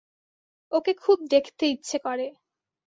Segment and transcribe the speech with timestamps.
[0.71, 2.27] ওকে খুব দেখতে ইচ্ছে করে।